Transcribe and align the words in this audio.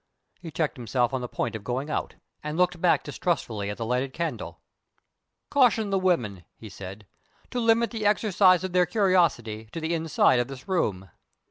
He 0.39 0.49
checked 0.49 0.77
himself 0.77 1.13
on 1.13 1.21
the 1.21 1.27
point 1.29 1.55
of 1.55 1.63
going 1.63 1.91
out, 1.91 2.15
and 2.43 2.57
looked 2.57 2.81
back 2.81 3.03
distrustfully 3.03 3.69
at 3.69 3.77
the 3.77 3.85
lighted 3.85 4.13
candle. 4.13 4.59
"Caution 5.51 5.91
the 5.91 5.99
women," 5.99 6.43
he 6.55 6.69
said, 6.69 7.05
"to 7.51 7.59
limit 7.59 7.91
the 7.91 8.07
exercise 8.07 8.63
of 8.63 8.73
their 8.73 8.87
curiosity 8.87 9.65
to 9.73 9.79
the 9.79 9.93
inside 9.93 10.39
of 10.39 10.47
this 10.47 10.67
room." 10.67 11.11